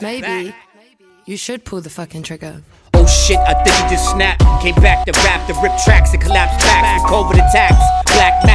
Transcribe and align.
Maybe 0.00 0.54
you 1.26 1.36
should 1.36 1.64
pull 1.64 1.80
the 1.80 1.90
fucking 1.90 2.24
trigger. 2.24 2.62
Oh 2.94 3.06
shit, 3.06 3.38
I 3.38 3.54
think 3.62 3.76
it 3.76 3.90
just 3.90 4.10
snapped. 4.10 4.42
Came 4.62 4.74
back 4.76 5.06
to 5.06 5.12
rap, 5.22 5.46
to 5.46 5.54
rip 5.62 5.72
tracks 5.84 6.12
and 6.12 6.20
collapse 6.20 6.62
backs 6.64 7.02
with 7.02 7.12
COVID 7.12 7.34
attacks. 7.34 8.12
Black 8.12 8.44
mask, 8.44 8.44
black 8.44 8.44
gats, 8.44 8.51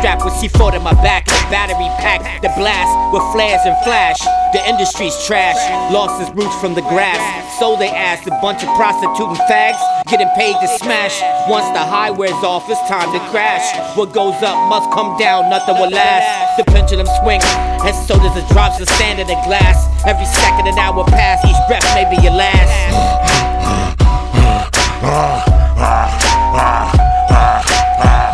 strapped 0.00 0.24
with 0.24 0.32
C4 0.34 0.72
to 0.72 0.80
my 0.80 0.94
back 1.04 1.26
battery 1.52 1.90
pack. 2.00 2.24
The 2.40 2.48
blast 2.56 2.88
with 3.12 3.26
flares 3.36 3.60
and 3.66 3.76
flash. 3.84 4.16
The 4.54 4.62
industry's 4.66 5.14
trash, 5.26 5.60
lost 5.92 6.22
its 6.22 6.30
roots 6.34 6.56
from 6.58 6.74
the 6.74 6.82
grass. 6.88 7.20
So 7.58 7.76
they 7.76 7.90
asked 7.90 8.26
a 8.26 8.34
bunch 8.40 8.64
of 8.64 8.70
prostituting 8.74 9.36
fags, 9.44 9.78
getting 10.08 10.30
paid 10.38 10.56
to 10.62 10.68
smash. 10.78 11.20
Once 11.46 11.68
the 11.76 11.84
high 11.84 12.10
wears 12.10 12.40
off, 12.42 12.64
it's 12.70 12.80
time 12.88 13.12
to 13.12 13.20
crash. 13.30 13.66
What 13.94 14.14
goes 14.14 14.40
up 14.42 14.56
must 14.70 14.90
come 14.90 15.18
down, 15.18 15.50
nothing 15.50 15.76
will 15.76 15.90
last. 15.90 16.56
The 16.56 16.64
pendulum 16.64 17.06
swings, 17.20 17.44
and 17.84 17.94
so 18.08 18.16
does 18.16 18.34
the 18.34 18.46
drops 18.54 18.80
of 18.80 18.88
sand 18.96 19.20
in 19.20 19.26
the 19.26 19.38
glass. 19.44 19.76
Every 20.06 20.26
second 20.26 20.66
an 20.66 20.78
hour 20.78 21.04
pass, 21.04 21.44
each 21.44 21.60
breath 21.68 21.84
may 21.92 22.08
be 22.08 22.22
your 22.22 22.32
last. 22.32 22.72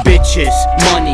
Bitches, 0.07 0.55
money. 0.93 1.06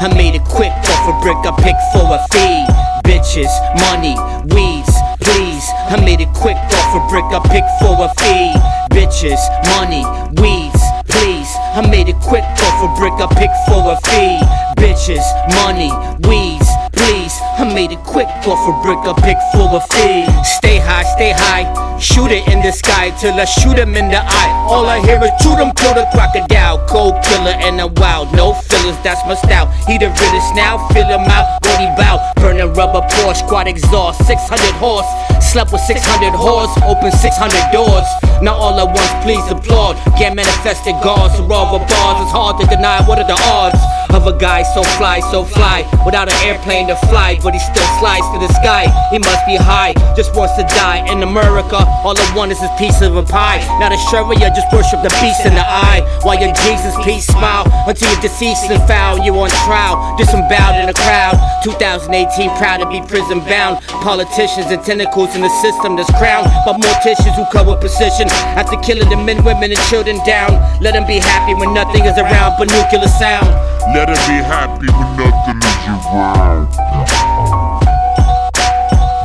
I 0.00 0.06
made 0.14 0.36
it 0.36 0.44
quick 0.44 0.70
off 0.70 1.10
a 1.10 1.14
brick 1.18 1.42
I 1.42 1.50
picked 1.58 1.82
for 1.90 2.06
a 2.06 2.22
fee. 2.30 2.62
Bitches, 3.02 3.50
money, 3.82 4.14
weeds, 4.54 4.94
please. 5.18 5.66
I 5.90 5.98
made 5.98 6.20
it 6.20 6.30
quick 6.38 6.54
off 6.54 6.94
a 6.94 7.02
brick 7.10 7.26
I 7.34 7.42
picked 7.50 7.74
for 7.82 7.98
a 7.98 8.08
fee. 8.22 8.54
Bitches, 8.94 9.42
money, 9.74 10.06
weeds, 10.38 10.78
please. 11.10 11.50
I 11.74 11.82
made 11.90 12.08
it 12.08 12.14
quick 12.22 12.46
off 12.46 12.78
a 12.86 12.88
brick 12.94 13.18
I 13.18 13.26
picked 13.34 13.58
for 13.66 13.90
a 13.90 13.98
fee. 14.06 14.38
Bitches, 14.78 15.26
money, 15.66 15.90
weeds, 16.30 16.67
please. 16.98 17.34
I 17.58 17.64
made 17.72 17.92
it 17.92 18.02
quick 18.02 18.28
off 18.46 18.62
a 18.66 18.74
brick 18.82 18.98
I 19.06 19.14
picked 19.22 19.46
for 19.54 19.70
a 19.70 19.80
fee. 19.94 20.26
Stay 20.58 20.78
high, 20.78 21.06
stay 21.14 21.32
high. 21.32 21.66
Shoot 21.98 22.30
it 22.30 22.46
in 22.48 22.60
the 22.62 22.72
sky 22.72 23.10
till 23.18 23.34
I 23.34 23.44
shoot 23.44 23.78
him 23.78 23.96
in 23.96 24.08
the 24.10 24.20
eye. 24.22 24.52
All 24.68 24.86
I 24.86 25.00
hear 25.00 25.18
is 25.22 25.30
shoot 25.42 25.58
him, 25.58 25.72
kill 25.74 25.94
the 25.94 26.06
crocodile. 26.12 26.78
Cold 26.86 27.14
killer 27.24 27.56
and 27.66 27.80
a 27.80 27.86
wild. 27.86 28.32
No 28.34 28.54
fillers, 28.54 28.98
that's 29.02 29.22
my 29.26 29.34
style. 29.34 29.66
He 29.86 29.98
the 29.98 30.10
realest 30.10 30.54
now, 30.54 30.78
fill 30.88 31.06
him 31.06 31.26
out. 31.30 31.58
What 31.64 31.80
he 31.80 31.86
bout? 31.96 32.20
Burning 32.58 32.74
rubber 32.74 33.06
Porsche, 33.06 33.46
quad 33.46 33.68
exhaust, 33.68 34.26
600 34.26 34.58
horse. 34.82 35.06
Slept 35.52 35.70
with 35.70 35.80
600 35.82 36.32
whores, 36.32 36.68
open 36.82 37.12
600 37.12 37.72
doors. 37.72 38.04
Not 38.42 38.58
all 38.58 38.74
at 38.78 38.86
once, 38.86 39.14
please 39.22 39.42
applaud. 39.50 39.94
Get 40.18 40.34
manifested 40.34 40.94
gods, 41.02 41.38
revolver 41.40 41.78
bars. 41.78 42.18
It's 42.22 42.32
hard 42.32 42.60
to 42.60 42.66
deny 42.66 43.00
what 43.06 43.18
are 43.18 43.26
the 43.26 43.38
odds 43.46 43.78
of 44.10 44.26
a 44.26 44.36
guy 44.38 44.62
so 44.74 44.82
fly, 44.98 45.20
so 45.30 45.44
fly. 45.44 45.86
Without 46.04 46.32
an 46.32 46.38
airplane 46.46 46.88
to 46.88 46.96
fly, 47.06 47.38
but 47.42 47.54
he 47.54 47.60
still 47.60 47.86
slides 48.00 48.26
to 48.34 48.38
the 48.38 48.50
sky. 48.58 48.90
He 49.10 49.18
must 49.18 49.46
be 49.46 49.56
high, 49.56 49.94
just 50.16 50.34
wants 50.34 50.54
to 50.56 50.64
die. 50.74 51.06
In 51.10 51.22
America, 51.22 51.78
all 52.02 52.16
I 52.16 52.26
want 52.34 52.52
is 52.52 52.62
a 52.62 52.70
piece 52.78 53.00
of 53.02 53.16
a 53.16 53.22
pie. 53.22 53.62
Not 53.78 53.92
a 53.92 53.98
Sharia, 54.10 54.50
just 54.50 54.68
worship 54.72 55.02
the 55.02 55.12
beast 55.22 55.46
in 55.46 55.54
the 55.54 55.64
eye. 55.64 56.02
While 56.22 56.40
your 56.40 56.52
Jesus 56.66 56.94
peace 57.04 57.26
smile 57.26 57.64
until 57.86 58.10
you're 58.10 58.20
deceased 58.20 58.70
and 58.70 58.82
foul. 58.88 59.22
You 59.24 59.34
on 59.38 59.50
trial, 59.64 60.16
disemboweled 60.16 60.82
in 60.82 60.88
a 60.88 60.94
crowd. 60.94 61.36
2018, 61.64 62.47
proud 62.56 62.78
to 62.78 62.86
be 62.88 63.00
prison 63.02 63.40
bound. 63.40 63.82
Politicians 64.00 64.70
and 64.72 64.82
tentacles 64.82 65.34
in 65.34 65.42
the 65.42 65.52
system 65.60 65.96
that's 65.96 66.10
crowned 66.16 66.46
by 66.64 66.72
morticians 66.72 67.34
who 67.36 67.44
cover 67.52 67.76
precision. 67.76 68.28
After 68.56 68.76
killing 68.80 69.08
the 69.08 69.16
men, 69.16 69.44
women, 69.44 69.70
and 69.70 69.80
children 69.90 70.16
down, 70.24 70.56
let 70.80 70.94
them 70.94 71.06
be 71.06 71.18
happy 71.18 71.54
when 71.54 71.74
nothing 71.74 72.04
is 72.04 72.16
around 72.16 72.56
but 72.58 72.70
nuclear 72.70 73.08
sound. 73.08 73.48
Let 73.94 74.06
them 74.08 74.20
be 74.28 74.38
happy 74.44 74.88
when 74.88 75.08
nothing 75.16 75.58
is 75.60 76.04
around. 76.08 76.68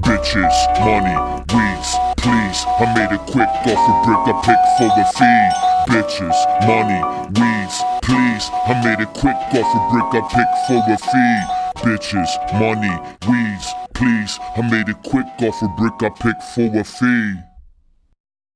Bitches, 0.03 0.57
money, 0.83 1.15
weeds, 1.53 1.91
please. 2.17 2.59
I 2.79 2.85
made 2.95 3.13
it 3.15 3.21
quick 3.31 3.47
off 3.47 3.83
a 3.87 3.93
brick 4.03 4.23
I 4.27 4.35
picked 4.43 4.69
for 4.77 4.89
the 4.95 5.05
fee. 5.15 5.47
Bitches, 5.91 6.37
money, 6.65 7.01
weeds, 7.39 7.83
please. 8.03 8.49
I 8.67 8.81
made 8.83 9.01
it 9.03 9.13
quick 9.13 9.35
off 9.35 9.69
a 9.75 9.81
brick 9.91 10.09
I 10.11 10.21
picked 10.31 10.57
for 10.67 10.79
the 10.89 10.97
fee. 10.97 11.62
Bitches, 11.83 12.29
money, 12.53 12.97
weeds, 13.27 13.73
please. 13.93 14.39
I 14.55 14.61
made 14.71 14.87
it 14.87 15.03
quick 15.03 15.25
off 15.41 15.61
a 15.61 15.67
brick 15.77 16.01
I 16.01 16.09
picked 16.09 16.43
for 16.55 16.79
a 16.79 16.83
fee. 16.83 17.52